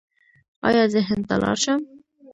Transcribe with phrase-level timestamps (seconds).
[0.67, 1.81] ایا زه هند ته لاړ شم؟